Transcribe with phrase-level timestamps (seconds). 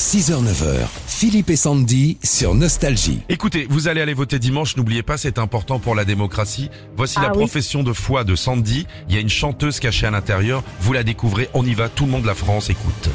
[0.00, 3.20] 6h-9h, Philippe et Sandy sur Nostalgie.
[3.28, 6.70] Écoutez, vous allez aller voter dimanche, n'oubliez pas, c'est important pour la démocratie.
[6.96, 7.36] Voici Ah la oui.
[7.36, 8.86] profession de foi de Sandy.
[9.10, 10.64] Il y a une chanteuse cachée à l'intérieur.
[10.80, 13.10] Vous la découvrez, on y va, tout le monde de la France écoute.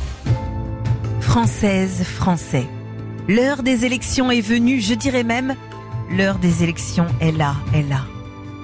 [1.22, 2.68] Françaises, Français.
[3.28, 5.56] L'heure des élections est venue, je dirais même,
[6.16, 8.06] l'heure des élections est là, est là.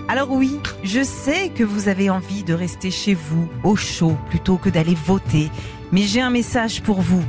[0.07, 4.57] Alors oui, je sais que vous avez envie de rester chez vous, au chaud, plutôt
[4.57, 5.49] que d'aller voter.
[5.91, 7.23] Mais j'ai un message pour vous.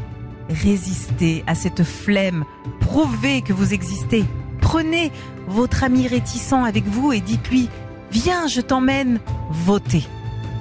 [0.53, 2.45] Résistez à cette flemme,
[2.81, 4.25] prouvez que vous existez.
[4.61, 5.11] Prenez
[5.49, 7.71] votre ami réticent avec vous et dites-lui,
[8.11, 9.19] viens, je t'emmène,
[9.51, 10.05] votez.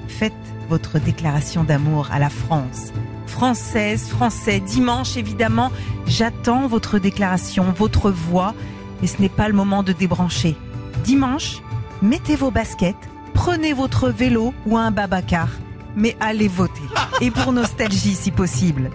[0.07, 0.33] Faites
[0.69, 2.93] votre déclaration d'amour à la France.
[3.27, 5.71] Française, Français, dimanche évidemment,
[6.07, 8.53] j'attends votre déclaration, votre voix,
[9.03, 10.55] et ce n'est pas le moment de débrancher.
[11.03, 11.61] Dimanche,
[12.01, 12.95] mettez vos baskets,
[13.33, 15.49] prenez votre vélo ou un babacar,
[15.95, 16.81] mais allez voter.
[17.19, 18.89] Et pour nostalgie si possible.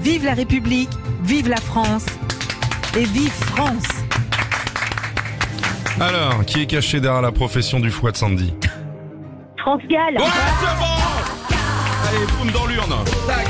[0.00, 0.90] Vive la République,
[1.22, 2.06] vive la France,
[2.96, 3.84] et vive France
[6.00, 8.54] Alors, qui est caché derrière la profession du foie de Sandy?
[9.58, 10.14] France Gall.
[10.16, 10.24] Ouais,
[10.60, 12.94] c'est bon Allez, boum dans l'urne
[13.26, 13.46] Tac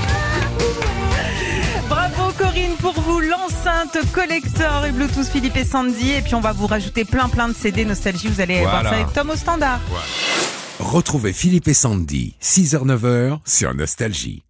[1.88, 6.10] Bravo Corinne pour vous, l'enceinte collector et Bluetooth Philippe et Sandy.
[6.12, 8.28] Et puis on va vous rajouter plein plein de CD Nostalgie.
[8.28, 8.90] Vous allez voir Voilà.
[8.90, 9.80] ça avec Tom au standard.
[10.80, 14.42] Retrouvez Philippe et Sandy, 6h-9h sur Nostalgie.